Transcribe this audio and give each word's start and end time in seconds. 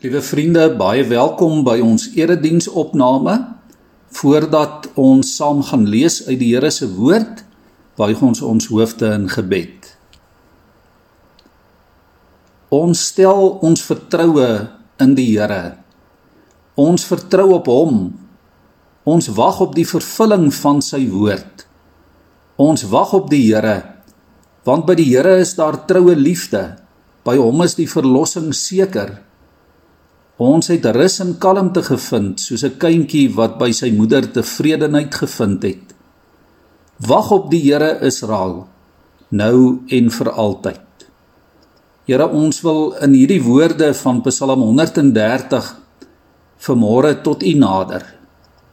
Liewe 0.00 0.22
vriende, 0.24 0.62
baie 0.80 1.02
welkom 1.04 1.58
by 1.60 1.74
ons 1.84 2.06
erediensopname. 2.16 3.34
Voordat 4.16 4.86
ons 4.96 5.34
saam 5.36 5.60
gaan 5.68 5.84
lees 5.92 6.22
uit 6.24 6.38
die 6.40 6.54
Here 6.54 6.70
se 6.72 6.88
woord, 6.94 7.42
buig 8.00 8.22
ons 8.24 8.40
ons 8.40 8.70
hoofde 8.72 9.10
in 9.12 9.28
gebed. 9.28 9.90
Ons 12.72 13.04
stel 13.12 13.60
ons 13.60 13.84
vertroue 13.90 14.48
in 15.04 15.14
die 15.20 15.28
Here. 15.34 15.76
Ons 16.80 17.04
vertrou 17.04 17.50
op 17.60 17.68
Hom. 17.68 18.02
Ons 19.04 19.28
wag 19.36 19.60
op 19.68 19.76
die 19.76 19.84
vervulling 19.84 20.48
van 20.64 20.80
sy 20.80 21.04
woord. 21.12 21.68
Ons 22.56 22.88
wag 22.88 23.18
op 23.20 23.28
die 23.28 23.50
Here, 23.50 23.82
want 24.64 24.88
by 24.88 24.96
die 24.96 25.10
Here 25.12 25.42
is 25.44 25.58
daar 25.60 25.84
troue 25.84 26.16
liefde. 26.16 26.70
By 27.20 27.36
Hom 27.36 27.68
is 27.68 27.76
die 27.76 27.90
verlossing 28.00 28.54
seker. 28.56 29.18
Ons 30.40 30.70
het 30.72 30.86
rus 30.96 31.18
en 31.20 31.34
kalmte 31.36 31.82
gevind 31.84 32.40
soos 32.40 32.62
'n 32.64 32.78
kindjie 32.80 33.28
wat 33.36 33.58
by 33.58 33.72
sy 33.72 33.90
moeder 33.92 34.24
tevredenheid 34.24 35.14
gevind 35.14 35.62
het. 35.62 35.92
Wag 36.96 37.30
op 37.30 37.50
die 37.50 37.60
Here 37.60 37.98
Israel 38.00 38.66
nou 39.28 39.80
en 39.88 40.10
vir 40.10 40.30
altyd. 40.30 40.80
Here 42.06 42.28
ons 42.28 42.62
wil 42.62 42.92
in 43.02 43.12
hierdie 43.12 43.42
woorde 43.42 43.94
van 43.94 44.22
Psalm 44.22 44.60
130 44.62 45.76
vanmôre 46.58 47.22
tot 47.22 47.42
U 47.42 47.54
nader. 47.54 48.02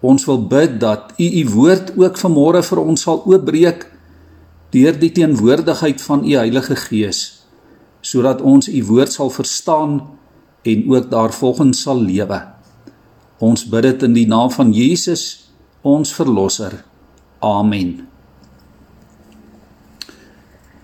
Ons 0.01 0.25
wil 0.25 0.47
bid 0.47 0.79
dat 0.79 1.13
U 1.19 1.23
U 1.41 1.49
woord 1.49 1.97
ook 1.97 2.17
vanmôre 2.17 2.63
vir 2.63 2.79
ons 2.79 3.01
sal 3.01 3.23
oopbreek 3.25 3.91
deur 4.71 4.99
die 4.99 5.11
teenwoordigheid 5.11 6.01
van 6.01 6.23
U 6.23 6.31
Heilige 6.35 6.75
Gees 6.75 7.33
sodat 8.01 8.41
ons 8.41 8.69
U 8.69 8.83
woord 8.83 9.11
sal 9.11 9.29
verstaan 9.29 10.16
en 10.67 10.83
ook 10.91 11.09
daarvolgens 11.11 11.81
sal 11.87 12.01
lewe. 12.03 12.41
Ons 13.43 13.67
bid 13.69 13.85
dit 13.85 14.05
in 14.07 14.15
die 14.17 14.27
naam 14.27 14.51
van 14.51 14.73
Jesus, 14.73 15.23
ons 15.85 16.11
verlosser. 16.13 16.73
Amen. 17.45 18.07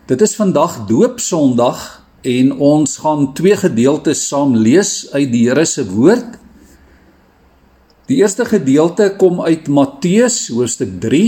Dit 0.07 0.21
is 0.21 0.35
vandag 0.37 0.83
Doopsondag 0.87 2.03
en 2.23 2.51
ons 2.59 2.97
gaan 3.03 3.31
twee 3.35 3.55
gedeeltes 3.57 4.27
saam 4.29 4.55
lees 4.55 5.09
uit 5.11 5.31
die 5.31 5.47
Here 5.47 5.65
se 5.67 5.85
woord. 5.89 6.37
Die 8.11 8.19
eerste 8.19 8.45
gedeelte 8.45 9.13
kom 9.17 9.41
uit 9.41 9.67
Matteus 9.71 10.49
hoofstuk 10.51 10.99
3 11.01 11.25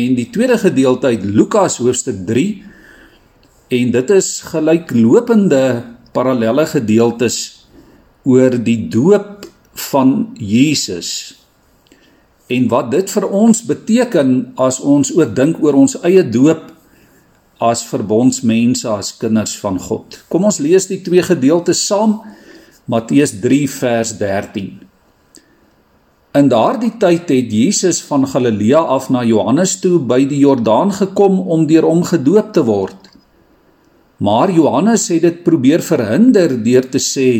en 0.00 0.16
die 0.16 0.26
tweede 0.32 0.56
gedeelte 0.58 1.12
uit 1.12 1.24
Lukas 1.28 1.78
hoofstuk 1.78 2.24
3 2.26 2.46
en 3.76 3.92
dit 3.94 4.12
is 4.16 4.30
gelyklopende 4.48 5.62
parallelle 6.16 6.66
gedeeltes 6.66 7.59
oor 8.24 8.56
die 8.64 8.88
doop 8.88 9.46
van 9.90 10.34
Jesus. 10.36 11.36
En 12.50 12.66
wat 12.68 12.90
dit 12.90 13.10
vir 13.14 13.26
ons 13.30 13.62
beteken 13.66 14.34
as 14.58 14.80
ons 14.82 15.12
ook 15.14 15.34
dink 15.36 15.62
oor 15.62 15.78
ons 15.78 15.96
eie 16.02 16.24
doop 16.26 16.68
as 17.60 17.84
verbondsmense 17.86 18.88
as 18.88 19.12
kinders 19.20 19.54
van 19.60 19.78
God. 19.78 20.18
Kom 20.32 20.48
ons 20.48 20.60
lees 20.64 20.88
die 20.90 21.02
twee 21.04 21.22
gedeeltes 21.22 21.82
saam. 21.86 22.18
Matteus 22.90 23.36
3 23.38 23.66
vers 23.70 24.16
13. 24.18 24.80
In 26.40 26.48
daardie 26.50 26.92
tyd 27.02 27.28
het 27.30 27.52
Jesus 27.52 28.00
van 28.06 28.24
Galilea 28.26 28.80
af 28.96 29.08
na 29.10 29.22
Johannes 29.26 29.76
toe 29.82 29.98
by 29.98 30.22
die 30.30 30.40
Jordaan 30.44 30.92
gekom 30.94 31.40
om 31.50 31.66
deur 31.66 31.88
hom 31.90 32.04
gedoop 32.06 32.52
te 32.54 32.62
word. 32.66 33.08
Maar 34.22 34.52
Johannes 34.54 35.08
het 35.10 35.24
dit 35.26 35.40
probeer 35.42 35.82
verhinder 35.82 36.54
deur 36.62 36.86
te 36.86 37.00
sê: 37.02 37.30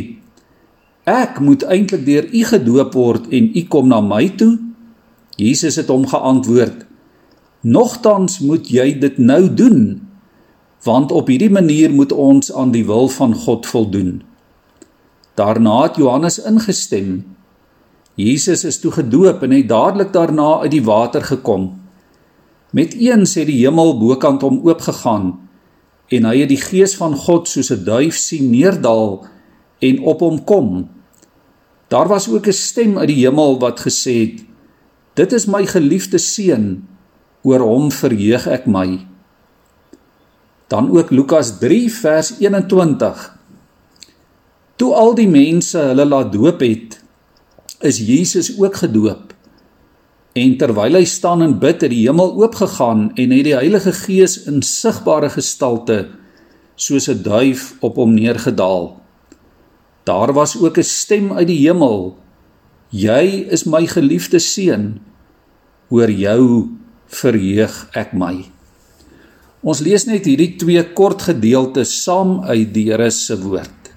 Ek 1.08 1.38
moet 1.40 1.62
eintlik 1.64 2.04
deur 2.04 2.26
U 2.28 2.44
gedoop 2.44 2.94
word 2.94 3.28
en 3.32 3.48
U 3.56 3.62
kom 3.72 3.88
na 3.88 4.00
my 4.04 4.28
toe? 4.36 4.58
Jesus 5.40 5.78
het 5.80 5.88
hom 5.88 6.04
geantwoord: 6.06 6.84
Nogtans 7.64 8.40
moet 8.44 8.68
jy 8.68 8.98
dit 9.00 9.16
nou 9.18 9.48
doen, 9.48 10.00
want 10.84 11.12
op 11.12 11.28
hierdie 11.32 11.50
manier 11.52 11.92
moet 11.92 12.12
ons 12.12 12.52
aan 12.52 12.72
die 12.72 12.84
wil 12.84 13.08
van 13.08 13.34
God 13.34 13.66
voldoen. 13.66 14.20
Daarna 15.40 15.82
het 15.82 15.96
Johannes 15.96 16.38
ingestem. 16.44 17.24
Jesus 18.14 18.64
is 18.64 18.80
toe 18.80 18.92
gedoop 18.92 19.42
en 19.42 19.54
hy 19.56 19.62
dadelik 19.64 20.12
daarna 20.12 20.60
uit 20.64 20.74
die 20.74 20.84
water 20.84 21.24
gekom. 21.24 21.70
Met 22.76 22.92
eens 22.94 23.34
het 23.38 23.48
die 23.48 23.62
hemel 23.62 23.96
bokant 23.98 24.44
hom 24.44 24.60
oopgegaan 24.68 25.38
en 26.10 26.26
hy 26.26 26.40
het 26.42 26.50
die 26.50 26.60
gees 26.60 26.92
van 26.98 27.16
God 27.16 27.48
soos 27.48 27.70
'n 27.72 27.84
duif 27.84 28.16
sien 28.18 28.50
neerdal 28.50 29.24
en 29.80 30.00
op 30.04 30.20
hom 30.20 30.44
kom. 30.44 30.88
Daar 31.88 32.08
was 32.08 32.28
ook 32.28 32.46
'n 32.46 32.52
stem 32.52 32.98
uit 32.98 33.08
die 33.08 33.26
hemel 33.26 33.58
wat 33.58 33.80
gesê 33.80 34.14
het: 34.24 34.44
Dit 35.14 35.32
is 35.32 35.46
my 35.46 35.66
geliefde 35.66 36.18
seun, 36.18 36.86
oor 37.42 37.60
hom 37.60 37.90
verheug 37.90 38.46
ek 38.46 38.66
my. 38.66 39.06
Dan 40.68 40.90
ook 40.96 41.10
Lukas 41.10 41.58
3 41.58 41.92
vers 41.92 42.38
21. 42.38 43.38
Toe 44.76 44.94
al 44.94 45.14
die 45.14 45.28
mense 45.28 45.78
hulle 45.78 46.04
laat 46.04 46.32
doop 46.32 46.60
het, 46.60 47.00
is 47.80 47.98
Jesus 47.98 48.58
ook 48.60 48.76
gedoop. 48.76 49.34
En 50.32 50.56
terwyl 50.56 50.94
hy 50.94 51.04
staan 51.04 51.42
en 51.42 51.58
bid, 51.58 51.80
het 51.82 51.90
die 51.90 52.06
hemel 52.06 52.36
oopgegaan 52.38 53.10
en 53.14 53.30
het 53.34 53.44
die 53.44 53.56
Heilige 53.56 53.92
Gees 53.92 54.44
in 54.46 54.62
sigbare 54.62 55.30
gestalte 55.30 56.08
soos 56.76 57.08
'n 57.08 57.22
duif 57.22 57.74
op 57.80 57.96
hom 57.96 58.14
neergedaal. 58.14 58.99
Daar 60.10 60.32
was 60.34 60.58
ook 60.58 60.78
'n 60.78 60.82
stem 60.82 61.32
uit 61.32 61.46
die 61.46 61.62
hemel: 61.66 62.16
Jy 62.90 63.46
is 63.50 63.64
my 63.64 63.86
geliefde 63.86 64.38
seun. 64.38 65.00
Oor 65.88 66.10
jou 66.10 66.68
verheug 67.06 67.88
ek 67.94 68.12
my. 68.12 68.44
Ons 69.62 69.80
lees 69.80 70.06
net 70.06 70.24
hierdie 70.24 70.56
twee 70.56 70.82
kort 70.94 71.22
gedeeltes 71.22 72.02
saam 72.02 72.40
uit 72.42 72.74
die 72.74 72.88
Here 72.90 73.10
se 73.10 73.36
woord. 73.36 73.92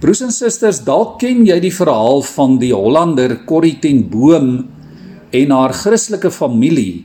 Broers 0.00 0.20
en 0.20 0.32
susters, 0.32 0.84
dalk 0.84 1.18
ken 1.18 1.46
jy 1.46 1.60
die 1.60 1.72
verhaal 1.74 2.22
van 2.22 2.58
die 2.58 2.72
Hollander 2.72 3.44
Corrie 3.44 3.78
ten 3.80 4.08
Boom 4.08 4.68
en 5.30 5.50
haar 5.50 5.72
Christelike 5.72 6.30
familie 6.30 7.04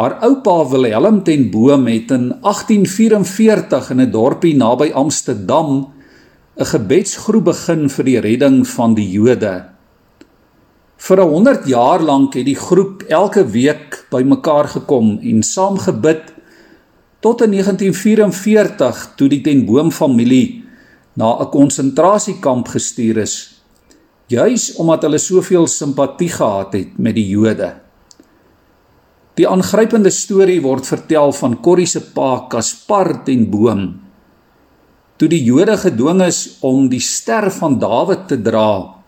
Haar 0.00 0.14
oupa 0.24 0.64
Wilhelm 0.64 1.18
ten 1.22 1.50
Boom 1.52 1.82
het 1.86 2.08
in 2.10 2.30
1844 2.40 3.90
in 3.90 4.00
'n 4.00 4.10
dorpie 4.10 4.56
naby 4.56 4.92
Amsterdam 4.96 5.92
'n 6.56 6.64
gebedsgroep 6.64 7.44
begin 7.44 7.90
vir 7.90 8.04
die 8.04 8.20
redding 8.20 8.68
van 8.68 8.94
die 8.94 9.10
Jode. 9.10 9.64
Vir 10.96 11.20
100 11.20 11.66
jaar 11.66 12.00
lank 12.00 12.34
het 12.34 12.44
die 12.44 12.56
groep 12.56 13.02
elke 13.02 13.44
week 13.44 14.06
bymekaar 14.10 14.68
gekom 14.68 15.18
en 15.22 15.42
saam 15.42 15.78
gebid 15.78 16.32
tot 17.20 17.42
in 17.42 17.50
1944 17.50 19.12
toe 19.16 19.28
die 19.28 19.40
ten 19.40 19.66
Boom 19.66 19.92
familie 19.92 20.64
na 21.12 21.36
'n 21.40 21.50
konsentrasiekamp 21.50 22.68
gestuur 22.68 23.16
is 23.16 23.62
juis 24.26 24.74
omdat 24.76 25.02
hulle 25.02 25.18
soveel 25.18 25.66
simpatie 25.66 26.28
gehad 26.28 26.72
het 26.72 26.98
met 26.98 27.14
die 27.14 27.28
Jode. 27.28 27.89
Die 29.40 29.46
aangrypende 29.48 30.10
storie 30.12 30.58
word 30.60 30.84
vertel 30.84 31.30
van 31.32 31.54
Corrie 31.64 31.88
se 31.88 32.02
pa 32.12 32.44
Caspar 32.52 33.22
ten 33.24 33.46
Boom. 33.48 33.84
Toe 35.16 35.28
die 35.32 35.40
Jode 35.40 35.78
gedwing 35.80 36.18
is 36.26 36.58
om 36.66 36.90
die 36.92 37.00
ster 37.00 37.46
van 37.56 37.78
Dawid 37.80 38.26
te 38.28 38.36
dra, 38.36 39.00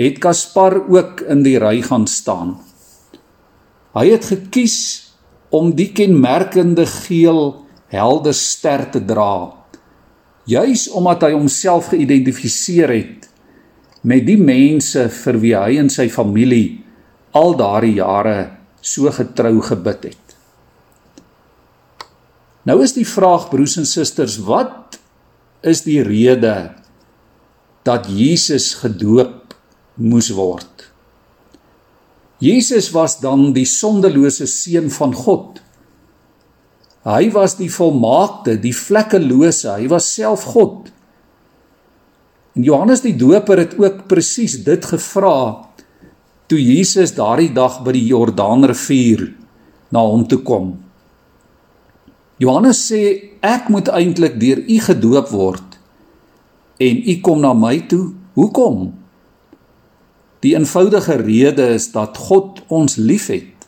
het 0.00 0.16
Caspar 0.22 0.78
ook 0.88 1.20
in 1.28 1.42
die 1.44 1.58
ry 1.60 1.82
gaan 1.84 2.06
staan. 2.08 2.54
Hy 3.92 4.06
het 4.08 4.30
gekies 4.30 4.78
om 5.52 5.74
die 5.76 5.90
kenmerkende 5.92 6.86
geel 6.88 7.42
helder 7.92 8.36
ster 8.38 8.86
te 8.94 9.02
dra, 9.04 9.50
juis 10.48 10.86
omdat 10.96 11.26
hy 11.26 11.34
homself 11.34 11.90
geïdentifiseer 11.92 12.94
het 12.94 13.28
met 14.08 14.24
die 14.24 14.38
mense 14.40 15.04
vir 15.18 15.40
wie 15.42 15.52
hy 15.52 15.76
en 15.82 15.92
sy 15.92 16.08
familie 16.08 16.80
al 17.36 17.52
daardie 17.60 17.98
jare 17.98 18.59
so 18.80 19.10
getrou 19.12 19.60
gebid 19.64 20.10
het. 20.10 20.36
Nou 22.68 22.80
is 22.84 22.94
die 22.96 23.06
vraag 23.08 23.48
broers 23.52 23.78
en 23.80 23.88
susters, 23.88 24.36
wat 24.44 24.98
is 25.64 25.84
die 25.86 26.00
rede 26.04 26.72
dat 27.88 28.08
Jesus 28.12 28.74
gedoop 28.82 29.54
moes 30.00 30.30
word? 30.36 30.86
Jesus 32.40 32.88
was 32.92 33.18
dan 33.20 33.50
die 33.56 33.66
sondelose 33.68 34.46
seun 34.48 34.88
van 34.92 35.12
God. 35.16 35.60
Hy 37.04 37.28
was 37.32 37.56
die 37.58 37.68
volmaakte, 37.72 38.56
die 38.60 38.72
vlekkelose, 38.76 39.74
hy 39.76 39.88
was 39.92 40.08
self 40.08 40.46
God. 40.52 40.88
En 42.56 42.64
Johannes 42.64 43.04
die 43.04 43.14
Doper 43.16 43.60
het 43.62 43.76
ook 43.80 44.06
presies 44.08 44.58
dit 44.64 44.84
gevra 44.84 45.68
toe 46.50 46.58
Jesus 46.58 47.14
daardie 47.14 47.52
dag 47.54 47.78
by 47.86 47.94
die 47.94 48.08
Jordaanrivier 48.10 49.28
na 49.94 50.02
hom 50.02 50.24
toe 50.26 50.40
kom. 50.42 50.72
Johannes 52.42 52.80
sê 52.90 53.02
ek 53.44 53.68
moet 53.70 53.90
eintlik 53.94 54.38
deur 54.40 54.62
u 54.64 54.78
gedoop 54.82 55.30
word 55.30 55.76
en 56.80 57.02
u 57.04 57.14
kom 57.22 57.42
na 57.44 57.52
my 57.54 57.76
toe. 57.90 58.16
Hoekom? 58.38 58.86
Die 60.40 60.54
eenvoudige 60.56 61.18
rede 61.20 61.66
is 61.74 61.90
dat 61.92 62.16
God 62.16 62.62
ons 62.72 62.96
liefhet. 62.96 63.66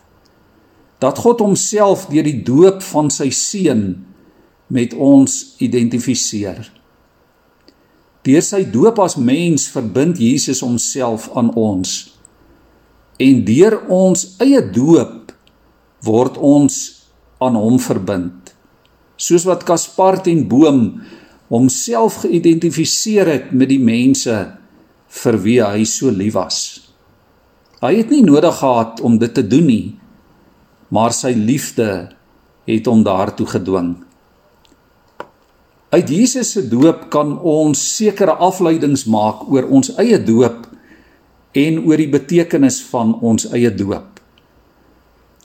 Dat 1.03 1.19
God 1.21 1.43
homself 1.45 2.07
deur 2.09 2.25
die 2.25 2.41
doop 2.47 2.81
van 2.87 3.11
sy 3.13 3.29
seun 3.35 3.83
met 4.73 4.95
ons 4.95 5.59
identifiseer. 5.61 6.63
Deur 8.25 8.47
sy 8.47 8.63
doop 8.71 9.03
as 9.03 9.19
mens 9.19 9.67
verbind 9.75 10.23
Jesus 10.23 10.63
homself 10.65 11.29
aan 11.37 11.51
ons. 11.59 12.12
En 13.23 13.43
deur 13.47 13.79
ons 13.93 14.25
eie 14.43 14.63
doop 14.75 15.31
word 16.03 16.39
ons 16.43 16.79
aan 17.43 17.59
hom 17.59 17.79
verbind. 17.83 18.51
Soos 19.15 19.45
wat 19.47 19.67
Kaspar 19.69 20.19
ten 20.25 20.47
Boom 20.51 21.03
homself 21.53 22.23
geïdentifiseer 22.25 23.29
het 23.29 23.51
met 23.53 23.71
die 23.71 23.83
mense 23.83 24.35
vir 25.23 25.39
wie 25.45 25.59
hy 25.61 25.85
so 25.87 26.11
lief 26.11 26.35
was. 26.39 26.59
Hy 27.83 27.93
het 27.99 28.13
nie 28.15 28.23
nodig 28.25 28.57
gehad 28.63 29.03
om 29.05 29.19
dit 29.21 29.35
te 29.35 29.45
doen 29.45 29.67
nie, 29.69 29.87
maar 30.95 31.13
sy 31.15 31.35
liefde 31.37 32.15
het 32.69 32.89
hom 32.89 33.03
daartoe 33.05 33.47
gedwing. 33.57 33.95
Uit 35.93 36.09
Jesus 36.09 36.55
se 36.55 36.63
doop 36.71 37.11
kan 37.13 37.35
ons 37.37 37.81
sekere 37.99 38.39
afleidings 38.41 39.05
maak 39.11 39.45
oor 39.53 39.69
ons 39.69 39.93
eie 40.01 40.17
doop 40.25 40.62
en 41.53 41.83
oor 41.85 42.01
die 42.01 42.11
betekenis 42.11 42.81
van 42.89 43.15
ons 43.21 43.49
eie 43.53 43.71
doop. 43.75 44.21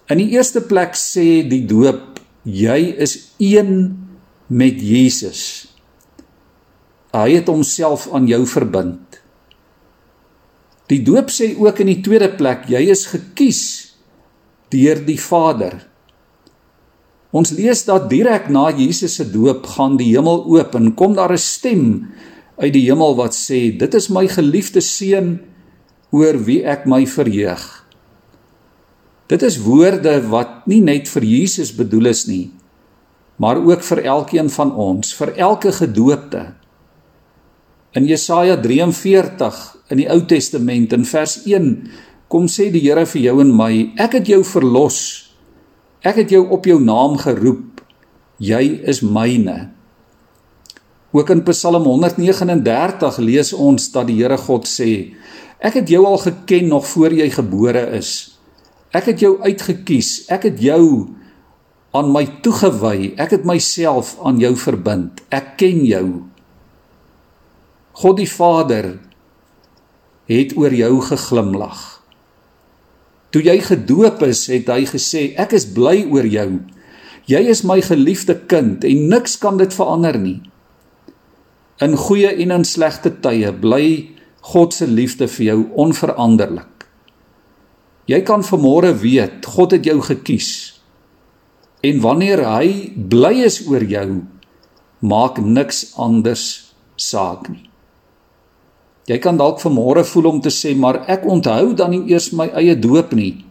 In 0.07 0.21
die 0.21 0.31
eerste 0.37 0.63
plek 0.63 0.95
sê 0.95 1.43
die 1.47 1.65
doop 1.67 2.21
jy 2.47 2.93
is 2.95 3.17
een 3.43 3.97
met 4.47 4.79
Jesus. 4.79 5.41
Hy 7.11 7.33
het 7.35 7.49
homself 7.51 8.07
aan 8.15 8.27
jou 8.29 8.45
verbind. 8.47 9.19
Die 10.87 11.01
doop 11.03 11.31
sê 11.33 11.51
ook 11.59 11.81
in 11.83 11.91
die 11.91 12.01
tweede 12.03 12.29
plek 12.39 12.69
jy 12.71 12.85
is 12.93 13.09
gekies 13.11 13.61
deur 14.71 15.03
die 15.03 15.19
Vader. 15.19 15.75
Ons 17.35 17.51
lees 17.55 17.83
dat 17.87 18.07
direk 18.07 18.47
na 18.51 18.69
Jesus 18.71 19.17
se 19.19 19.27
doop 19.27 19.67
gaan 19.75 19.97
die 19.99 20.13
hemel 20.13 20.45
oop 20.47 20.75
en 20.79 20.93
kom 20.95 21.15
daar 21.19 21.35
'n 21.35 21.37
stem 21.37 22.07
uit 22.57 22.73
die 22.73 22.87
hemel 22.87 23.15
wat 23.15 23.35
sê 23.35 23.75
dit 23.77 23.93
is 23.93 24.09
my 24.09 24.27
geliefde 24.27 24.81
seun 24.81 25.39
oor 26.15 26.37
wie 26.47 26.61
ek 26.63 26.85
my 26.89 27.03
verheug. 27.09 27.65
Dit 29.27 29.43
is 29.43 29.59
woorde 29.59 30.21
wat 30.31 30.63
nie 30.71 30.79
net 30.83 31.09
vir 31.11 31.25
Jesus 31.27 31.73
bedoel 31.75 32.13
is 32.13 32.23
nie, 32.29 32.47
maar 33.37 33.59
ook 33.59 33.83
vir 33.83 34.05
elkeen 34.07 34.49
van 34.49 34.71
ons, 34.71 35.11
vir 35.19 35.33
elke 35.35 35.73
gedoopte. 35.75 36.45
In 37.97 38.07
Jesaja 38.07 38.55
43 38.61 39.59
in 39.91 40.01
die 40.01 40.07
Ou 40.11 40.21
Testament 40.29 40.93
in 40.95 41.05
vers 41.07 41.41
1 41.45 41.71
kom 42.31 42.47
sê 42.51 42.69
die 42.71 42.83
Here 42.83 43.05
vir 43.07 43.21
jou 43.29 43.39
en 43.43 43.53
my, 43.55 43.71
ek 43.99 44.19
het 44.19 44.31
jou 44.31 44.43
verlos. 44.47 44.99
Ek 46.03 46.21
het 46.23 46.31
jou 46.31 46.45
op 46.53 46.67
jou 46.67 46.77
naam 46.83 47.17
geroep. 47.19 47.81
Jy 48.39 48.63
is 48.87 49.01
myne. 49.01 49.76
Ook 51.17 51.31
in 51.33 51.41
Psalm 51.47 51.87
139 51.89 53.17
lees 53.17 53.49
ons 53.53 53.89
dat 53.89 54.05
die 54.05 54.19
Here 54.19 54.37
God 54.37 54.67
sê, 54.69 55.17
ek 55.57 55.79
het 55.79 55.89
jou 55.89 56.03
al 56.05 56.19
geken 56.21 56.67
nog 56.69 56.85
voor 56.91 57.15
jy 57.17 57.31
gebore 57.33 57.87
is. 57.97 58.37
Ek 58.93 59.09
het 59.09 59.23
jou 59.23 59.37
uitgekies. 59.41 60.27
Ek 60.29 60.45
het 60.45 60.61
jou 60.61 61.09
aan 61.97 62.11
my 62.13 62.23
toegewy. 62.45 63.15
Ek 63.17 63.33
het 63.33 63.47
myself 63.49 64.13
aan 64.21 64.37
jou 64.41 64.53
verbind. 64.61 65.23
Ek 65.33 65.55
ken 65.57 65.81
jou. 65.87 66.07
God 67.97 68.19
die 68.21 68.29
Vader 68.29 68.93
het 70.29 70.53
oor 70.59 70.75
jou 70.75 70.93
geglimlag. 71.07 71.81
Toe 73.33 73.41
jy 73.41 73.57
gedoop 73.63 74.21
is, 74.27 74.45
het 74.51 74.69
hy 74.69 74.85
gesê, 74.87 75.31
ek 75.39 75.55
is 75.57 75.65
bly 75.73 76.05
oor 76.13 76.27
jou. 76.29 76.61
Jy 77.27 77.41
is 77.49 77.65
my 77.67 77.79
geliefde 77.83 78.37
kind 78.47 78.85
en 78.87 79.09
niks 79.11 79.35
kan 79.41 79.57
dit 79.59 79.73
verander 79.73 80.19
nie. 80.21 80.37
In 81.77 81.93
goeie 81.93 82.31
en 82.41 82.51
in 82.55 82.65
slegte 82.65 83.11
tye 83.21 83.51
bly 83.53 84.15
God 84.49 84.73
se 84.73 84.87
liefde 84.87 85.27
vir 85.29 85.45
jou 85.45 85.59
onveranderlik. 85.77 86.87
Jy 88.09 88.21
kan 88.25 88.45
vanmôre 88.47 88.93
weet 88.97 89.45
God 89.45 89.75
het 89.75 89.85
jou 89.85 89.99
gekies. 90.01 90.49
En 91.85 91.99
wanneer 92.01 92.41
hy 92.47 92.69
bly 92.97 93.43
is 93.45 93.59
oor 93.67 93.83
jou, 93.85 94.23
maak 95.05 95.37
niks 95.37 95.91
anders 96.01 96.45
saak 96.97 97.45
nie. 97.51 97.67
Jy 99.07 99.19
kan 99.23 99.37
dalk 99.37 99.61
vanmôre 99.61 100.01
voel 100.07 100.31
om 100.33 100.39
te 100.41 100.51
sê, 100.51 100.73
maar 100.75 101.03
ek 101.07 101.27
onthou 101.29 101.75
dan 101.77 101.93
nie 101.93 102.07
eers 102.09 102.31
my 102.33 102.49
eie 102.57 102.73
doop 102.75 103.13
nie. 103.15 103.45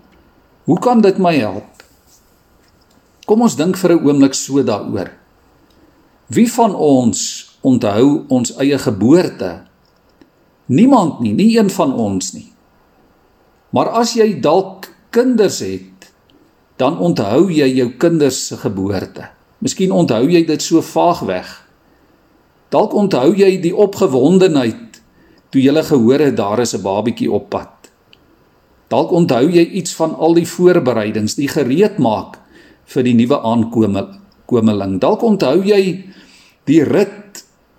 Hoe 0.67 0.81
kan 0.83 1.01
dit 1.05 1.21
my 1.23 1.37
help? 1.39 1.87
Kom 3.27 3.47
ons 3.47 3.57
dink 3.57 3.79
vir 3.79 3.93
'n 3.95 4.03
oomblik 4.03 4.35
so 4.35 4.63
daaroor. 4.63 5.11
Wie 6.27 6.51
van 6.53 6.75
ons 6.75 7.55
onthou 7.67 8.25
ons 8.33 8.55
eie 8.63 8.79
geboorte? 8.79 9.51
Niemand 10.67 11.21
nie, 11.23 11.35
nie 11.35 11.51
een 11.57 11.71
van 11.71 11.95
ons 11.95 12.33
nie. 12.35 12.49
Maar 13.75 13.93
as 14.03 14.15
jy 14.19 14.29
dalk 14.43 14.89
kinders 15.15 15.61
het, 15.65 16.11
dan 16.81 16.99
onthou 17.01 17.49
jy 17.51 17.69
jou 17.79 17.91
kinders 17.99 18.39
se 18.51 18.59
geboorte. 18.61 19.31
Miskien 19.65 19.95
onthou 19.95 20.27
jy 20.29 20.45
dit 20.47 20.63
so 20.63 20.83
vaag 20.85 21.23
weg. 21.29 21.49
Dalk 22.75 22.95
onthou 22.95 23.31
jy 23.37 23.57
die 23.63 23.75
opgewondenheid 23.75 25.01
toe 25.55 25.63
jy 25.63 25.83
gehoor 25.89 26.21
het 26.21 26.37
daar 26.37 26.61
is 26.61 26.75
'n 26.75 26.83
babatjie 26.83 27.33
op 27.33 27.49
pad. 27.51 27.73
Dalk 28.89 29.11
onthou 29.11 29.51
jy 29.51 29.65
iets 29.65 29.95
van 29.95 30.15
al 30.15 30.35
die 30.35 30.47
voorbereidings, 30.47 31.35
die 31.35 31.49
gereedmaak 31.49 32.39
vir 32.85 33.03
die 33.03 33.15
nuwe 33.15 33.41
aankomeling. 33.41 35.01
Dalk 35.01 35.23
onthou 35.23 35.65
jy 35.65 36.05
die 36.65 36.85
rit, 36.85 37.26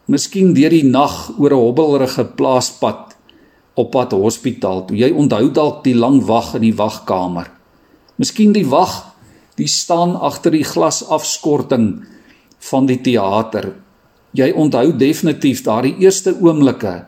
miskien 0.08 0.54
deur 0.56 0.72
die 0.72 0.88
nag 0.88 1.38
oor 1.38 1.52
'n 1.52 1.64
hobbelrige 1.64 2.26
plaaspad 2.26 3.16
op 3.76 3.92
pad 3.92 4.12
hospitaal. 4.12 4.86
Toe 4.88 4.98
jy 4.98 5.12
onthou 5.12 5.52
dalk 5.52 5.84
die 5.84 5.96
lang 5.96 6.24
wag 6.26 6.56
in 6.56 6.62
die 6.62 6.76
wagkamer. 6.76 7.52
Miskien 8.18 8.54
die 8.54 8.66
wag, 8.66 9.14
die 9.56 9.68
staan 9.68 10.16
agter 10.16 10.52
die 10.52 10.64
glasafskorting 10.64 12.06
van 12.60 12.86
die 12.86 13.02
teater. 13.02 13.76
Jy 14.32 14.52
onthou 14.52 14.98
definitief 14.98 15.64
daardie 15.64 15.96
eerste 16.00 16.36
oomblikke 16.42 17.06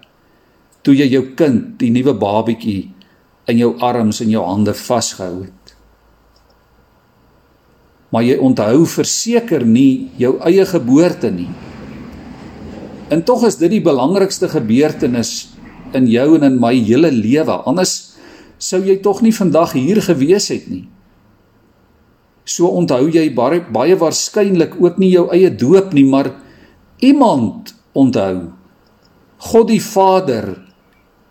toe 0.82 0.96
jy 0.96 1.10
jou 1.12 1.24
kind, 1.36 1.78
die 1.80 1.92
nuwe 1.92 2.14
babietjie 2.14 2.92
in 3.50 3.58
jou 3.60 3.74
arms 3.84 4.22
en 4.24 4.32
jou 4.32 4.44
hande 4.46 4.74
vasgehou 4.74 5.44
het. 5.44 5.74
Maar 8.10 8.26
jy 8.26 8.38
onthou 8.42 8.86
verseker 8.90 9.66
nie 9.66 10.10
jou 10.18 10.38
eie 10.46 10.66
geboorte 10.66 11.30
nie. 11.34 11.50
En 13.10 13.24
tog 13.26 13.46
is 13.48 13.58
dit 13.58 13.72
die 13.74 13.82
belangrikste 13.82 14.50
gebeurtenis 14.52 15.50
in 15.98 16.06
jou 16.10 16.36
en 16.38 16.46
in 16.46 16.60
my 16.62 16.76
hele 16.78 17.10
lewe. 17.12 17.56
Anders 17.66 18.14
sou 18.62 18.84
jy 18.86 19.00
tog 19.02 19.24
nie 19.26 19.34
vandag 19.34 19.74
hier 19.74 20.02
gewees 20.06 20.50
het 20.54 20.68
nie. 20.70 20.86
So 22.46 22.70
onthou 22.70 23.08
jy 23.10 23.28
baie, 23.34 23.64
baie 23.74 23.98
waarskynlik 23.98 24.78
ook 24.78 25.02
nie 25.02 25.12
jou 25.14 25.28
eie 25.34 25.50
doop 25.50 25.94
nie, 25.94 26.06
maar 26.06 26.34
iemand 27.02 27.74
onthou. 27.98 28.52
God 29.50 29.70
die 29.70 29.82
Vader 29.82 30.52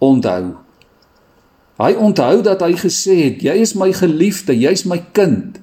onthou. 0.02 0.56
Hy 1.78 1.94
onthou 1.94 2.42
dat 2.42 2.62
hy 2.64 2.74
gesê 2.74 3.16
het: 3.22 3.42
"Jy 3.42 3.54
is 3.62 3.74
my 3.74 3.92
geliefde, 3.92 4.54
jy's 4.54 4.84
my 4.84 4.98
kind. 5.12 5.60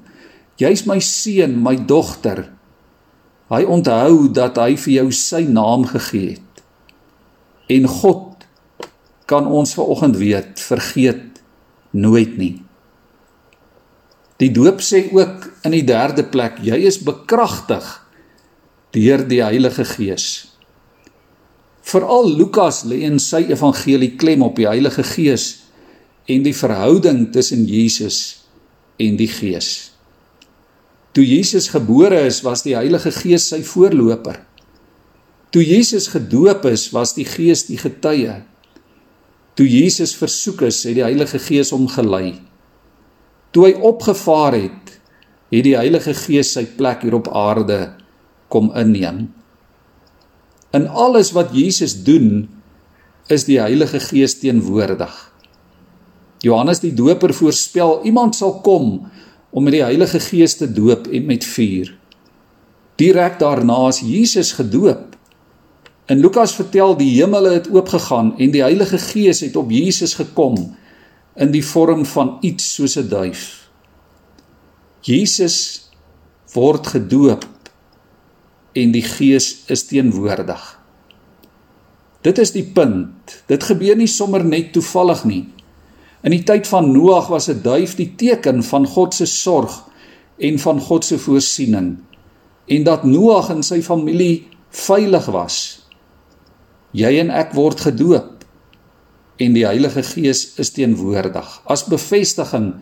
Jy's 0.55 0.85
my 0.85 0.99
seun, 0.99 1.59
my 1.63 1.75
dogter." 1.75 2.54
Hy 3.53 3.61
onthou 3.69 4.29
dat 4.33 4.57
hy 4.57 4.73
vir 4.79 4.93
jou 4.99 5.09
sy 5.13 5.43
naam 5.45 5.85
gegee 5.89 6.35
het. 6.35 6.63
En 7.69 7.85
God 7.89 8.45
kan 9.29 9.47
ons 9.49 9.73
vanoggend 9.77 10.17
weet, 10.17 10.61
vergeet 10.61 11.41
nooit 11.93 12.37
nie. 12.37 12.55
Die 14.41 14.51
doop 14.51 14.81
sê 14.83 15.05
ook 15.13 15.45
in 15.65 15.73
die 15.77 15.85
derde 15.87 16.25
plek, 16.27 16.59
jy 16.65 16.81
is 16.89 16.99
bekragtig 17.05 17.85
deur 18.95 19.23
die 19.27 19.41
Heilige 19.43 19.85
Gees. 19.87 20.27
Veral 21.85 22.31
Lukas 22.35 22.83
lê 22.89 23.03
in 23.07 23.19
sy 23.21 23.45
evangelie 23.53 24.15
klem 24.19 24.43
op 24.43 24.57
die 24.59 24.67
Heilige 24.67 25.05
Gees 25.05 25.65
en 26.27 26.43
die 26.45 26.55
verhouding 26.55 27.29
tussen 27.33 27.65
Jesus 27.69 28.47
en 28.99 29.19
die 29.19 29.29
Gees. 29.29 29.94
Toe 31.15 31.23
Jesus 31.23 31.69
gebore 31.71 32.25
is, 32.27 32.41
was 32.43 32.65
die 32.65 32.75
Heilige 32.75 33.13
Gees 33.15 33.47
sy 33.47 33.61
voorloper. 33.63 34.41
Toe 35.55 35.63
Jesus 35.63 36.09
gedoop 36.11 36.65
is, 36.67 36.89
was 36.91 37.13
die 37.15 37.23
Gees 37.23 37.63
die 37.69 37.79
getuie. 37.79 38.41
Toe 39.55 39.67
Jesus 39.69 40.11
versoek 40.19 40.65
is, 40.67 40.81
het 40.83 40.97
die 40.97 41.05
Heilige 41.05 41.39
Gees 41.39 41.71
hom 41.71 41.87
gelei. 41.87 42.35
Toe 43.55 43.69
hy 43.69 43.77
opgevaar 43.87 44.57
het, 44.57 44.97
het 45.55 45.63
die 45.63 45.77
Heilige 45.79 46.11
Gees 46.25 46.51
sy 46.57 46.65
plek 46.75 47.05
hier 47.07 47.15
op 47.15 47.29
aarde 47.31 47.93
kom 48.51 48.73
inneem. 48.75 49.29
In 50.75 50.89
alles 50.91 51.31
wat 51.31 51.55
Jesus 51.55 51.95
doen, 52.03 52.49
is 53.31 53.47
die 53.47 53.61
Heilige 53.61 54.01
Gees 54.03 54.35
teenwoordig. 54.41 55.13
Johannes 56.43 56.83
die 56.83 56.91
Doper 56.93 57.31
voorspel 57.33 58.01
iemand 58.03 58.35
sal 58.35 58.59
kom 58.65 59.05
om 59.55 59.63
met 59.63 59.77
die 59.77 59.85
Heilige 59.85 60.19
Gees 60.19 60.57
te 60.59 60.67
doop 60.67 61.07
en 61.07 61.25
met 61.29 61.45
vuur. 61.47 61.93
Direk 62.99 63.39
daarna 63.39 63.87
is 63.87 64.01
Jesus 64.03 64.51
gedoop. 64.57 65.15
In 66.11 66.19
Lukas 66.19 66.55
vertel 66.55 66.97
die 66.99 67.13
hemele 67.15 67.55
het 67.55 67.69
oopgegaan 67.71 68.33
en 68.37 68.51
die 68.51 68.63
Heilige 68.63 68.99
Gees 68.99 69.39
het 69.45 69.55
op 69.55 69.71
Jesus 69.71 70.17
gekom 70.19 70.75
in 71.39 71.55
die 71.55 71.63
vorm 71.63 72.03
van 72.05 72.37
iets 72.41 72.67
soos 72.75 72.97
'n 72.99 73.07
duif. 73.07 73.69
Jesus 75.01 75.89
word 76.53 76.87
gedoop 76.87 77.47
en 78.73 78.91
die 78.91 79.03
Gees 79.03 79.63
is 79.67 79.85
teenwoordig. 79.85 80.79
Dit 82.21 82.37
is 82.37 82.51
die 82.51 82.65
punt. 82.65 83.43
Dit 83.47 83.63
gebeur 83.63 83.95
nie 83.95 84.07
sommer 84.07 84.45
net 84.45 84.73
toevallig 84.73 85.23
nie. 85.23 85.43
In 86.25 86.33
die 86.33 86.41
tyd 86.41 86.65
van 86.65 86.89
Noag 86.89 87.27
was 87.29 87.47
'n 87.49 87.61
duif 87.61 87.95
die 87.95 88.15
teken 88.17 88.63
van 88.63 88.87
God 88.87 89.13
se 89.13 89.25
sorg 89.25 89.83
en 90.37 90.59
van 90.59 90.81
God 90.81 91.05
se 91.05 91.17
voorsiening 91.17 91.97
en 92.65 92.83
dat 92.83 93.03
Noag 93.03 93.49
en 93.49 93.63
sy 93.63 93.81
familie 93.81 94.47
veilig 94.69 95.25
was. 95.25 95.85
Jy 96.91 97.19
en 97.19 97.29
ek 97.29 97.53
word 97.53 97.79
gedoop 97.79 98.45
en 99.37 99.53
die 99.53 99.65
Heilige 99.65 100.03
Gees 100.03 100.55
is 100.57 100.71
teenwoordig 100.71 101.61
as 101.65 101.85
bevestiging 101.85 102.73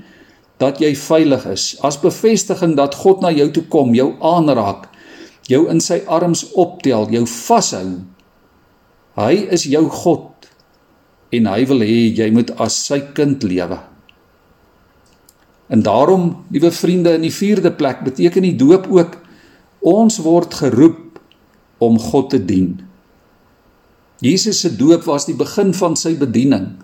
dat 0.58 0.80
jy 0.80 0.96
veilig 0.96 1.46
is, 1.46 1.78
as 1.82 2.00
bevestiging 2.00 2.76
dat 2.76 2.96
God 2.96 3.22
na 3.22 3.32
jou 3.32 3.52
toe 3.52 3.64
kom, 3.64 3.94
jou 3.94 4.14
aanraak, 4.22 4.88
jou 5.50 5.68
in 5.70 5.82
sy 5.82 6.02
arms 6.08 6.46
optel, 6.54 7.10
jou 7.12 7.26
vashou. 7.26 7.88
Hy 9.16 9.34
is 9.52 9.64
jou 9.64 9.90
God 9.90 10.48
en 11.34 11.50
hy 11.50 11.66
wil 11.70 11.82
hê 11.82 12.00
jy 12.14 12.30
moet 12.36 12.54
as 12.62 12.78
sy 12.88 13.00
kind 13.18 13.44
lewe. 13.48 13.80
En 15.74 15.82
daarom, 15.82 16.46
liewe 16.54 16.72
vriende, 16.72 17.16
in 17.18 17.26
die 17.26 17.34
4de 17.34 17.72
plek 17.74 18.04
beteken 18.06 18.46
die 18.46 18.58
doop 18.60 18.90
ook 18.92 19.18
ons 19.84 20.20
word 20.24 20.54
geroep 20.62 21.20
om 21.84 21.98
God 22.00 22.30
te 22.36 22.40
dien. 22.46 22.76
Jesus 24.24 24.62
se 24.64 24.72
doop 24.78 25.08
was 25.10 25.26
die 25.28 25.36
begin 25.36 25.74
van 25.76 25.98
sy 26.00 26.14
bediening. 26.20 26.76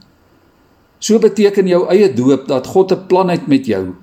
So 1.00 1.20
beteken 1.22 1.70
jou 1.70 1.86
eie 1.92 2.10
doop 2.12 2.50
dat 2.50 2.68
God 2.68 2.92
'n 2.92 3.08
plan 3.08 3.30
het 3.30 3.48
met 3.48 3.66
jou. 3.66 3.96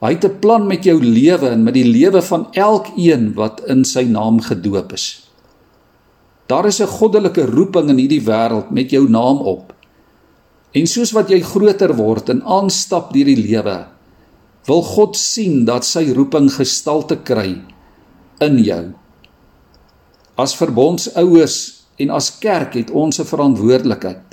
Hy 0.00 0.12
het 0.14 0.24
'n 0.24 0.38
plan 0.38 0.66
met 0.66 0.84
jou 0.84 1.02
lewe 1.02 1.48
en 1.48 1.62
met 1.62 1.74
die 1.74 1.88
lewe 1.88 2.22
van 2.22 2.46
elkeen 2.52 3.34
wat 3.34 3.60
in 3.66 3.84
sy 3.84 4.02
naam 4.02 4.40
gedoop 4.40 4.92
is. 4.92 5.27
Daar 6.48 6.66
is 6.66 6.80
'n 6.80 6.86
goddelike 6.86 7.44
roeping 7.46 7.88
in 7.88 7.98
hierdie 7.98 8.24
wêreld 8.24 8.70
met 8.70 8.90
jou 8.90 9.08
naam 9.08 9.38
op. 9.38 9.72
En 10.72 10.86
soos 10.86 11.12
wat 11.12 11.28
jy 11.28 11.40
groter 11.40 11.96
word 11.96 12.28
en 12.28 12.42
aanstap 12.42 13.12
deur 13.12 13.24
die 13.24 13.36
lewe, 13.36 13.86
wil 14.64 14.82
God 14.82 15.16
sien 15.16 15.64
dat 15.64 15.84
sy 15.84 16.12
roeping 16.12 16.50
gestalte 16.52 17.16
kry 17.16 17.62
in 18.40 18.58
jou. 18.58 18.92
As 20.36 20.56
verbondsouers 20.56 21.84
en 21.98 22.10
as 22.10 22.38
kerk 22.38 22.74
het 22.74 22.90
ons 22.90 23.20
'n 23.20 23.24
verantwoordelikheid. 23.24 24.24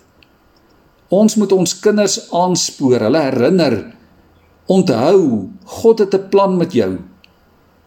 Ons 1.09 1.35
moet 1.35 1.51
ons 1.51 1.79
kinders 1.79 2.31
aanspoor, 2.31 2.99
hulle 2.99 3.21
herinner 3.21 3.95
Onthou, 4.65 5.49
God 5.63 5.99
het 5.99 6.13
'n 6.15 6.29
plan 6.29 6.57
met 6.57 6.73
jou. 6.73 6.97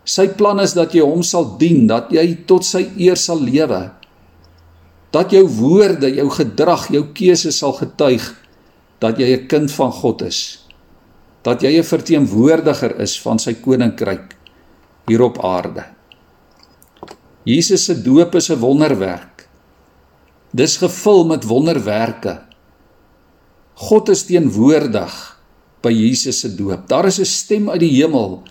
Sy 0.04 0.28
plan 0.28 0.60
is 0.60 0.72
dat 0.72 0.92
jy 0.92 1.00
hom 1.00 1.22
sal 1.22 1.56
dien, 1.58 1.86
dat 1.86 2.10
jy 2.10 2.44
tot 2.46 2.64
sy 2.64 2.90
eer 2.96 3.16
sal 3.16 3.40
lewe. 3.40 3.90
Dat 5.10 5.30
jou 5.30 5.46
woorde, 5.48 6.10
jou 6.14 6.28
gedrag, 6.30 6.88
jou 6.92 7.04
keuses 7.12 7.58
sal 7.58 7.72
getuig 7.72 8.24
dat 9.00 9.18
jy 9.18 9.36
'n 9.36 9.46
kind 9.46 9.72
van 9.72 9.92
God 9.92 10.22
is. 10.22 10.66
Dat 11.42 11.62
jy 11.62 11.78
'n 11.78 11.84
verteenwoordiger 11.84 13.00
is 13.00 13.20
van 13.20 13.38
sy 13.38 13.54
koninkryk 13.54 14.36
hier 15.06 15.22
op 15.22 15.44
aarde. 15.44 15.84
Jesus 17.44 17.84
se 17.84 18.02
doop 18.02 18.34
is 18.34 18.50
'n 18.50 18.58
wonderwerk. 18.58 19.48
Dis 20.50 20.76
gevul 20.76 21.24
met 21.26 21.44
wonderwerke. 21.44 22.42
God 23.74 24.08
is 24.08 24.24
teenwoordig 24.24 25.40
by 25.82 25.92
Jesus 25.92 26.40
se 26.40 26.54
doop. 26.54 26.88
Daar 26.88 27.06
is 27.06 27.20
'n 27.20 27.24
stem 27.24 27.70
uit 27.70 27.80
die 27.80 28.02
hemel. 28.02 28.42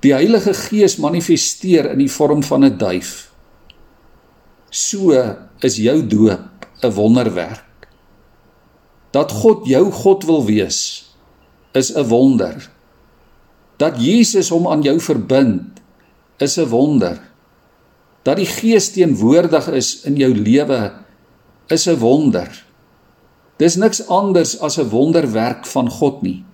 Die 0.00 0.12
Heilige 0.12 0.54
Gees 0.54 0.96
manifesteer 0.96 1.90
in 1.90 1.98
die 1.98 2.10
vorm 2.10 2.42
van 2.42 2.64
'n 2.64 2.78
duif. 2.78 3.30
So 4.76 5.16
is 5.64 5.78
jou 5.80 6.02
doop 6.04 6.68
'n 6.84 6.92
wonderwerk. 6.92 7.88
Dat 9.10 9.32
God 9.32 9.64
jou 9.64 9.88
God 9.90 10.24
wil 10.24 10.44
wees 10.44 11.08
is 11.72 11.94
'n 11.96 12.04
wonder. 12.08 12.68
Dat 13.76 13.96
Jesus 13.96 14.48
hom 14.48 14.68
aan 14.68 14.82
jou 14.82 15.00
verbind 15.00 15.80
is 16.36 16.58
'n 16.58 16.68
wonder. 16.68 17.20
Dat 18.22 18.36
die 18.36 18.46
Gees 18.46 18.92
teenwoordig 18.92 19.68
is 19.68 20.02
in 20.04 20.16
jou 20.16 20.34
lewe 20.34 20.92
is 21.66 21.86
'n 21.86 21.98
wonder. 21.98 22.64
Dis 23.56 23.76
niks 23.76 24.06
anders 24.08 24.60
as 24.60 24.78
'n 24.78 24.88
wonderwerk 24.88 25.66
van 25.66 25.90
God 25.90 26.22
nie 26.22 26.44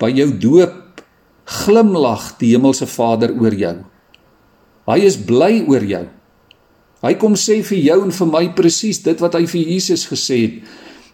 by 0.00 0.08
jou 0.08 0.30
doop 0.40 1.02
glimlag 1.44 2.38
die 2.40 2.54
hemelse 2.54 2.86
Vader 2.86 3.34
oor 3.36 3.54
jou. 3.54 3.76
Hy 4.88 4.98
is 5.04 5.18
bly 5.18 5.64
oor 5.68 5.84
jou. 5.84 6.06
Hy 7.00 7.14
kom 7.20 7.36
sê 7.38 7.62
vir 7.64 7.80
jou 7.80 7.98
en 8.04 8.12
vir 8.12 8.28
my 8.28 8.44
presies 8.56 9.00
dit 9.04 9.20
wat 9.24 9.36
hy 9.38 9.46
vir 9.48 9.72
Jesus 9.72 10.04
gesê 10.10 10.40
het. 10.44 10.56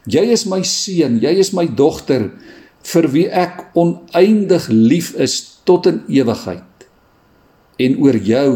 Jy 0.06 0.24
is 0.34 0.46
my 0.50 0.60
seun, 0.66 1.20
jy 1.22 1.34
is 1.42 1.52
my 1.54 1.66
dogter 1.66 2.30
vir 2.86 3.08
wie 3.10 3.26
ek 3.26 3.70
oneindig 3.78 4.68
lief 4.70 5.12
is 5.18 5.38
tot 5.66 5.86
in 5.90 6.02
ewigheid. 6.10 6.86
En 7.82 7.98
oor 8.02 8.18
jou 8.18 8.52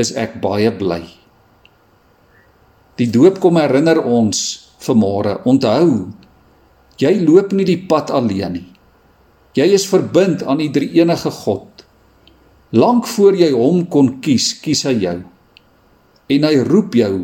is 0.00 0.12
ek 0.16 0.40
baie 0.42 0.72
bly. 0.72 1.02
Die 3.00 3.08
doop 3.08 3.40
kom 3.40 3.56
herinner 3.60 4.00
ons 4.04 4.40
vanmôre, 4.84 5.38
onthou, 5.48 6.10
jy 7.00 7.12
loop 7.24 7.52
nie 7.56 7.64
die 7.68 7.80
pad 7.88 8.12
alleen 8.12 8.58
nie. 8.58 8.66
Jy 9.56 9.66
is 9.76 9.86
verbind 9.88 10.44
aan 10.44 10.60
die 10.60 10.70
drie 10.72 10.92
enige 11.00 11.32
God. 11.32 11.84
Lank 12.76 13.08
voor 13.10 13.36
jy 13.36 13.50
hom 13.56 13.86
kon 13.90 14.18
kies, 14.22 14.52
kies 14.62 14.84
hy 14.86 14.94
jou. 15.00 15.16
En 16.30 16.46
hy 16.46 16.56
roep 16.66 16.94
jou 16.98 17.14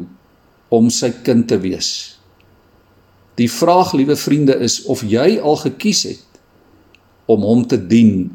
om 0.75 0.91
sy 0.91 1.13
kind 1.27 1.47
te 1.49 1.59
wees. 1.63 1.91
Die 3.37 3.49
vraag, 3.53 3.93
liewe 3.95 4.17
vriende, 4.19 4.57
is 4.65 4.81
of 4.91 5.05
jy 5.07 5.37
al 5.39 5.59
gekies 5.61 6.07
het 6.09 6.41
om 7.31 7.45
hom 7.45 7.65
te 7.69 7.79
dien 7.79 8.31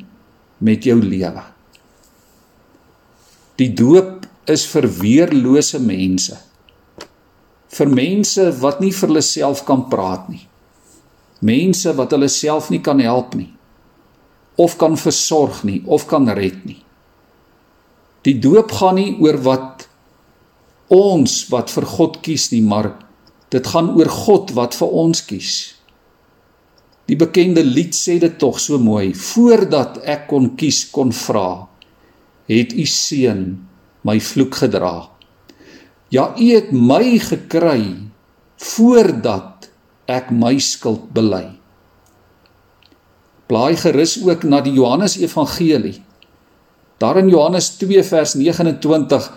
met 0.61 0.85
jou 0.85 0.99
lewe. 1.01 1.43
Die 3.57 3.71
doop 3.73 4.27
is 4.49 4.65
vir 4.69 4.87
weerlose 4.99 5.79
mense. 5.81 6.37
Vir 7.71 7.89
mense 7.89 8.47
wat 8.61 8.81
nie 8.83 8.91
vir 8.93 9.09
hulle 9.09 9.23
self 9.25 9.63
kan 9.67 9.87
praat 9.89 10.27
nie. 10.31 10.43
Mense 11.41 11.93
wat 11.97 12.13
hulle 12.13 12.29
self 12.29 12.69
nie 12.69 12.81
kan 12.83 13.01
help 13.01 13.35
nie 13.37 13.49
of 14.61 14.75
kan 14.77 14.97
versorg 14.99 15.63
nie 15.65 15.79
of 15.89 16.05
kan 16.09 16.27
red 16.37 16.65
nie. 16.67 16.81
Die 18.27 18.35
doop 18.37 18.73
gaan 18.77 18.99
nie 18.99 19.15
oor 19.23 19.39
wat 19.41 19.80
ons 20.91 21.33
wat 21.51 21.71
vir 21.71 21.87
God 21.87 22.19
kies 22.25 22.49
nie, 22.51 22.61
maar 22.61 22.91
dit 23.51 23.67
gaan 23.67 23.93
oor 23.95 24.09
God 24.11 24.51
wat 24.55 24.75
vir 24.77 24.91
ons 25.03 25.23
kies. 25.27 25.53
Die 27.07 27.17
bekende 27.19 27.63
lied 27.65 27.95
sê 27.97 28.19
dit 28.21 28.37
tog 28.39 28.59
so 28.59 28.79
mooi: 28.79 29.11
Voordat 29.15 29.99
ek 30.07 30.27
kon 30.31 30.53
kies 30.59 30.85
kon 30.91 31.11
vra, 31.15 31.65
het 32.51 32.75
u 32.75 32.85
seun 32.87 33.43
my 34.07 34.19
vloek 34.19 34.61
gedra. 34.63 34.95
Ja, 36.11 36.31
u 36.35 36.47
het 36.51 36.71
my 36.75 37.17
gekry 37.23 38.11
voordat 38.61 39.69
ek 40.11 40.29
my 40.35 40.57
skuld 40.61 41.09
bely. 41.15 41.47
Blaai 43.49 43.75
gerus 43.79 44.17
ook 44.23 44.43
na 44.47 44.61
die 44.63 44.75
Johannes 44.75 45.17
Evangelie. 45.19 45.97
Daar 47.01 47.17
in 47.19 47.31
Johannes 47.31 47.71
2 47.79 48.03
vers 48.05 48.35
29 48.37 49.27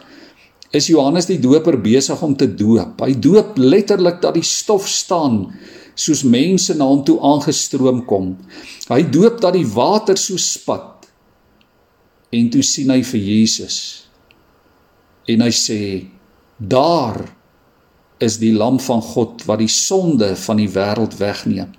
is 0.75 0.89
Johannes 0.91 1.29
die 1.31 1.39
Doper 1.39 1.77
besig 1.79 2.21
om 2.27 2.35
te 2.37 2.49
doop. 2.51 2.99
Hy 3.05 3.15
doop 3.23 3.59
letterlik 3.61 4.21
dat 4.25 4.35
die 4.35 4.47
stof 4.47 4.89
staan 4.91 5.45
soos 5.95 6.25
mense 6.27 6.75
na 6.75 6.89
hom 6.91 7.05
toe 7.07 7.21
aangestroom 7.23 8.03
kom. 8.09 8.33
Hy 8.91 9.05
doop 9.15 9.39
dat 9.43 9.55
die 9.55 9.67
water 9.71 10.19
so 10.19 10.41
spat. 10.41 11.07
En 12.35 12.51
toe 12.51 12.65
sien 12.67 12.91
hy 12.91 13.01
vir 13.07 13.23
Jesus. 13.23 13.79
En 15.31 15.45
hy 15.45 15.53
sê: 15.55 15.81
"Daar 16.59 17.23
is 18.19 18.39
die 18.43 18.53
lam 18.53 18.81
van 18.83 19.03
God 19.03 19.47
wat 19.47 19.63
die 19.63 19.71
sonde 19.71 20.35
van 20.37 20.59
die 20.59 20.69
wêreld 20.69 21.15
wegneem." 21.19 21.71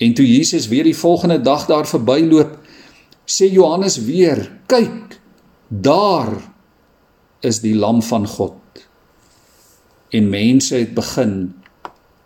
En 0.00 0.14
toe 0.14 0.26
Jesus 0.26 0.68
weer 0.68 0.84
die 0.84 0.96
volgende 0.96 1.40
dag 1.40 1.66
daar 1.66 1.86
verbyloop, 1.86 2.56
sê 3.28 3.52
Johannes 3.52 4.00
weer: 4.00 4.48
"Kyk, 4.66 5.20
daar 5.68 6.51
is 7.42 7.60
die 7.62 7.74
lam 7.74 8.02
van 8.02 8.26
God. 8.26 8.86
En 10.12 10.28
mense 10.30 10.76
het 10.76 10.94
begin 10.94 11.54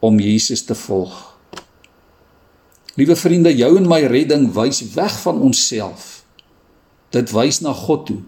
om 0.05 0.21
Jesus 0.21 0.65
te 0.65 0.75
volg. 0.75 1.15
Liewe 2.97 3.17
vriende, 3.17 3.53
jou 3.57 3.75
en 3.77 3.89
my 3.89 4.01
redding 4.09 4.49
wys 4.57 4.81
weg 4.95 5.19
van 5.21 5.41
onsself. 5.41 6.25
Dit 7.13 7.33
wys 7.33 7.61
na 7.65 7.73
God 7.77 8.07
toe. 8.09 8.21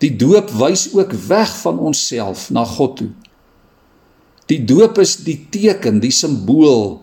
Die 0.00 0.14
doop 0.16 0.50
wys 0.56 0.88
ook 0.94 1.12
weg 1.28 1.52
van 1.62 1.78
onsself 1.78 2.48
na 2.54 2.64
God 2.64 2.96
toe. 3.02 3.10
Die 4.48 4.62
doop 4.64 4.98
is 5.02 5.18
die 5.26 5.36
teken, 5.52 6.00
die 6.00 6.12
simbool 6.14 7.02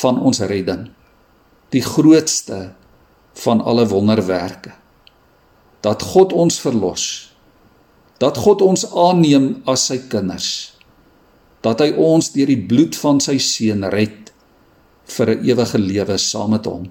van 0.00 0.18
ons 0.18 0.42
redding. 0.42 0.88
Die 1.70 1.82
grootste 1.86 2.72
van 3.38 3.62
alle 3.62 3.86
wonderwerke. 3.88 4.74
Dat 5.86 6.02
God 6.02 6.32
ons 6.32 6.58
verlos. 6.60 7.29
Dat 8.20 8.36
God 8.36 8.62
ons 8.62 8.84
aanneem 8.92 9.62
as 9.70 9.86
sy 9.88 9.98
kinders. 10.12 10.74
Dat 11.64 11.80
hy 11.80 11.92
ons 11.96 12.32
deur 12.34 12.50
die 12.50 12.60
bloed 12.68 12.96
van 13.00 13.20
sy 13.20 13.38
seun 13.40 13.84
red 13.92 14.32
vir 15.10 15.30
'n 15.30 15.44
ewige 15.44 15.78
lewe 15.78 16.18
saam 16.18 16.50
met 16.50 16.66
hom. 16.66 16.90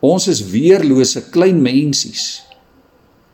Ons 0.00 0.28
is 0.28 0.42
weerlose 0.50 1.30
klein 1.30 1.62
mensies. 1.62 2.42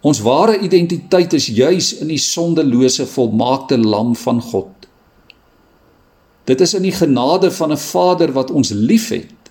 Ons 0.01 0.21
ware 0.21 0.59
identiteit 0.59 1.33
is 1.33 1.47
juis 1.47 1.93
in 2.01 2.09
die 2.09 2.21
sondelose 2.21 3.07
volmaakte 3.07 3.77
lam 3.79 4.15
van 4.17 4.41
God. 4.41 4.87
Dit 6.45 6.61
is 6.61 6.75
in 6.75 6.83
die 6.83 6.95
genade 6.95 7.51
van 7.51 7.73
'n 7.73 7.77
Vader 7.77 8.33
wat 8.33 8.51
ons 8.51 8.71
liefhet 8.71 9.51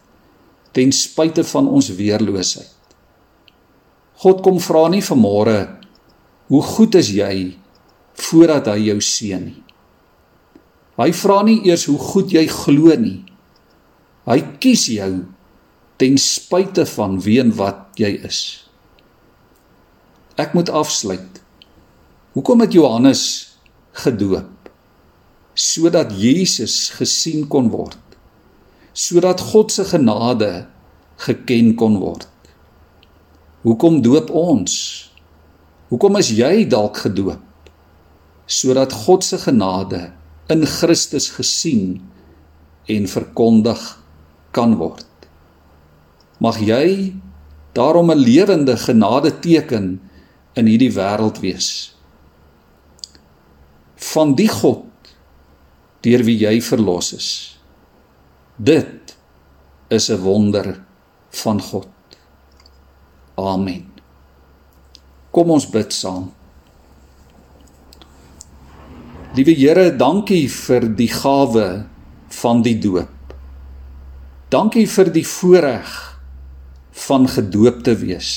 ten 0.72 0.92
spyte 0.92 1.44
van 1.44 1.68
ons 1.68 1.90
weerloosheid. 1.96 2.76
God 4.14 4.42
kom 4.42 4.60
vra 4.60 4.88
nie 4.88 5.02
vanmôre 5.02 5.79
hoe 6.50 6.62
goed 6.66 6.98
is 7.00 7.12
jy 7.14 7.34
voordat 8.20 8.68
hy 8.74 8.90
jou 8.90 9.00
seën 9.04 9.44
nie. 9.46 9.60
Hy 11.00 11.12
vra 11.16 11.42
nie 11.48 11.62
eers 11.70 11.86
hoe 11.88 12.00
goed 12.02 12.34
jy 12.36 12.44
glo 12.52 12.96
nie. 13.00 13.22
Hy 14.28 14.40
kies 14.60 14.90
jou 14.92 15.12
ten 16.02 16.18
spyte 16.20 16.84
van 16.98 17.18
wie 17.24 17.40
en 17.40 17.54
wat 17.56 18.00
jy 18.00 18.12
is. 18.28 18.42
Ek 20.40 20.52
moet 20.56 20.72
afsluit. 20.72 21.40
Hoekom 22.36 22.66
het 22.66 22.76
Johannes 22.76 23.24
gedoop? 24.04 24.52
Sodat 25.56 26.12
Jesus 26.16 26.90
gesien 26.96 27.48
kon 27.52 27.72
word 27.72 27.98
sodat 29.00 29.42
God 29.42 29.72
se 29.72 29.86
genade 29.86 30.68
geken 31.18 31.76
kon 31.76 32.00
word. 32.00 32.28
Hoekom 33.64 34.02
doop 34.02 34.32
ons? 34.32 34.74
Hoekom 35.90 36.20
is 36.20 36.30
jy 36.38 36.68
dalk 36.70 37.02
gedoop? 37.02 37.42
Sodat 38.50 38.94
God 39.06 39.26
se 39.26 39.38
genade 39.42 40.12
in 40.50 40.66
Christus 40.66 41.30
gesien 41.34 42.00
en 42.90 43.08
verkondig 43.10 43.82
kan 44.54 44.76
word. 44.78 45.06
Mag 46.42 46.58
jy 46.62 47.14
daarom 47.74 48.12
'n 48.12 48.18
lewende 48.18 48.78
genade 48.78 49.32
teken 49.40 50.02
in 50.54 50.66
hierdie 50.66 50.94
wêreld 50.94 51.40
wees. 51.40 51.96
Van 53.96 54.36
die 54.36 54.48
God 54.48 54.86
deur 56.02 56.24
wie 56.24 56.38
jy 56.38 56.62
verlos 56.62 57.14
is. 57.14 57.60
Dit 58.58 59.18
is 59.90 60.10
'n 60.10 60.22
wonder 60.22 60.86
van 61.30 61.62
God. 61.62 61.90
Amen. 63.36 63.99
Kom 65.40 65.54
ons 65.56 65.64
bid 65.72 65.94
saam. 65.96 66.26
Liewe 69.38 69.54
Here, 69.56 69.86
dankie 69.96 70.50
vir 70.52 70.90
die 71.00 71.08
gawe 71.08 71.68
van 72.42 72.64
die 72.66 72.74
doop. 72.84 73.32
Dankie 74.52 74.84
vir 74.92 75.12
die 75.16 75.24
voorreg 75.24 75.94
van 77.06 77.30
gedoop 77.32 77.86
te 77.88 77.94
wees. 78.02 78.32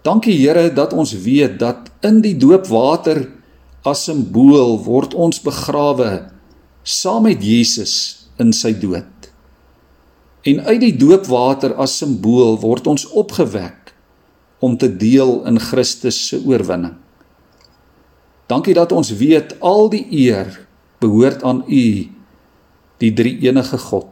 Dankie 0.00 0.38
Here 0.38 0.70
dat 0.72 0.94
ons 0.96 1.12
weet 1.26 1.58
dat 1.60 1.92
in 2.08 2.22
die 2.24 2.38
doopwater 2.40 3.26
as 3.84 4.06
simbool 4.08 4.78
word 4.86 5.12
ons 5.12 5.42
begrawe 5.44 6.30
saam 6.88 7.28
met 7.28 7.44
Jesus 7.44 7.98
in 8.40 8.56
sy 8.56 8.72
dood. 8.80 9.28
En 10.48 10.64
uit 10.72 10.80
die 10.88 10.96
doopwater 10.96 11.76
as 11.76 12.00
simbool 12.00 12.56
word 12.64 12.88
ons 12.88 13.04
opgewek 13.12 13.79
om 14.60 14.76
te 14.76 14.88
deel 14.96 15.40
in 15.48 15.60
Christus 15.60 16.18
se 16.28 16.40
oorwinning. 16.44 16.96
Dankie 18.50 18.74
dat 18.74 18.92
ons 18.92 19.12
weet 19.16 19.54
al 19.60 19.88
die 19.92 20.04
eer 20.10 20.50
behoort 21.00 21.42
aan 21.46 21.62
U, 21.66 21.84
die 23.00 23.12
drie-enige 23.16 23.78
God. 23.78 24.08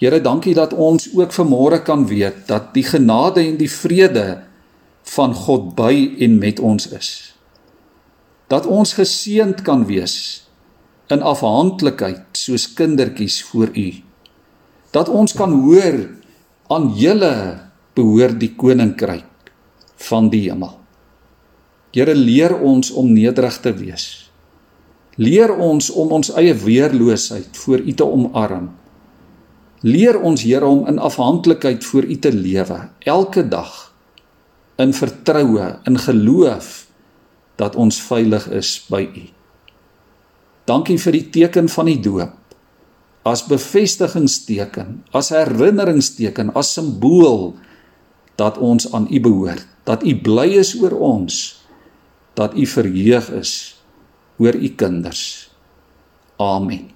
Here, 0.00 0.20
dankie 0.20 0.54
dat 0.56 0.72
ons 0.72 1.08
ook 1.14 1.32
vanmôre 1.32 1.82
kan 1.84 2.06
weet 2.08 2.46
dat 2.48 2.72
die 2.74 2.84
genade 2.84 3.44
en 3.44 3.58
die 3.60 3.70
vrede 3.70 4.42
van 5.14 5.34
God 5.34 5.74
by 5.76 6.16
en 6.24 6.38
met 6.40 6.60
ons 6.60 6.88
is. 6.92 7.10
Dat 8.48 8.66
ons 8.66 8.96
geseënd 8.96 9.62
kan 9.64 9.84
wees 9.88 10.16
in 11.12 11.22
afhanklikheid 11.22 12.24
soos 12.38 12.66
kindertjies 12.76 13.42
voor 13.50 13.70
u 13.76 13.88
dat 14.94 15.10
ons 15.10 15.34
kan 15.34 15.52
hoor 15.64 16.06
aan 16.70 16.92
julle 16.94 17.63
behoort 17.94 18.40
die 18.40 18.52
koninkryk 18.58 19.52
van 20.08 20.30
die 20.32 20.48
hemel. 20.48 20.74
Here 21.94 22.14
leer 22.14 22.56
ons 22.58 22.90
om 22.90 23.12
nederig 23.14 23.60
te 23.62 23.70
wees. 23.76 24.06
Leer 25.14 25.52
ons 25.54 25.92
om 25.94 26.10
ons 26.16 26.32
eie 26.34 26.54
weerloosheid 26.58 27.54
voor 27.62 27.84
u 27.84 27.92
te 27.94 28.06
omarm. 28.06 28.72
Leer 29.86 30.18
ons 30.18 30.42
Here 30.42 30.66
om 30.66 30.86
in 30.90 30.98
afhanklikheid 30.98 31.84
voor 31.84 32.08
u 32.08 32.16
te 32.18 32.32
lewe 32.32 32.88
elke 33.06 33.44
dag 33.48 33.94
in 34.82 34.94
vertroue 34.96 35.68
in 35.86 35.98
geloof 35.98 36.86
dat 37.60 37.76
ons 37.78 38.00
veilig 38.02 38.48
is 38.50 38.80
by 38.90 39.04
u. 39.06 39.26
Dankie 40.66 40.96
vir 40.98 41.14
die 41.14 41.28
teken 41.30 41.68
van 41.70 41.90
die 41.90 42.00
doop. 42.02 42.32
As 43.24 43.44
bevestigingsteken, 43.46 45.04
as 45.16 45.30
herinneringsteken, 45.32 46.50
as 46.58 46.74
simbool 46.74 47.54
dat 48.34 48.58
ons 48.58 48.92
aan 48.92 49.06
U 49.10 49.20
behoort, 49.20 49.66
dat 49.84 50.02
U 50.02 50.16
bly 50.20 50.58
is 50.58 50.74
oor 50.80 50.96
ons, 50.98 51.64
dat 52.34 52.56
U 52.56 52.66
verheug 52.66 53.30
is 53.30 53.52
oor 54.38 54.54
U 54.54 54.68
kinders. 54.74 55.50
Amen. 56.36 56.93